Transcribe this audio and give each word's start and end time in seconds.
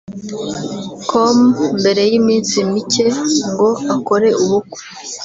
com 1.09 1.37
mbere 1.79 2.01
y'iminsi 2.11 2.57
micye 2.69 3.07
ngo 3.49 3.69
akore 3.93 4.29
ubukwe 4.43 4.81